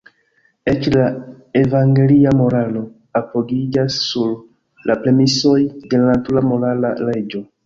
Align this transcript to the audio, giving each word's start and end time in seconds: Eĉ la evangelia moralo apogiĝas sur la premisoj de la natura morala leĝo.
Eĉ 0.71 0.87
la 0.93 1.03
evangelia 1.59 2.31
moralo 2.39 2.81
apogiĝas 3.21 3.99
sur 4.07 4.33
la 4.91 4.97
premisoj 5.05 5.61
de 5.93 6.03
la 6.03 6.09
natura 6.15 6.45
morala 6.55 6.95
leĝo. 7.11 7.45